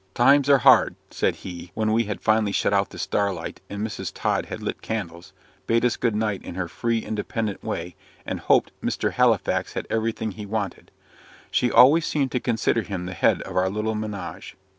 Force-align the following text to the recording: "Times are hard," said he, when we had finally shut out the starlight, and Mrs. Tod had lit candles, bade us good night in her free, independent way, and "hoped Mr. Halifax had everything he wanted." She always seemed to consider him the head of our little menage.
"Times 0.15 0.49
are 0.49 0.57
hard," 0.57 0.95
said 1.11 1.35
he, 1.45 1.69
when 1.75 1.91
we 1.91 2.05
had 2.05 2.21
finally 2.21 2.51
shut 2.51 2.73
out 2.73 2.89
the 2.89 2.97
starlight, 2.97 3.61
and 3.69 3.85
Mrs. 3.85 4.11
Tod 4.11 4.47
had 4.47 4.59
lit 4.63 4.81
candles, 4.81 5.31
bade 5.67 5.85
us 5.85 5.95
good 5.95 6.15
night 6.15 6.41
in 6.41 6.55
her 6.55 6.67
free, 6.67 7.05
independent 7.05 7.63
way, 7.63 7.95
and 8.25 8.39
"hoped 8.39 8.71
Mr. 8.83 9.11
Halifax 9.11 9.73
had 9.73 9.85
everything 9.91 10.31
he 10.31 10.45
wanted." 10.47 10.89
She 11.51 11.69
always 11.71 12.07
seemed 12.07 12.31
to 12.31 12.39
consider 12.39 12.81
him 12.81 13.05
the 13.05 13.13
head 13.13 13.43
of 13.43 13.55
our 13.55 13.69
little 13.69 13.93
menage. 13.93 14.57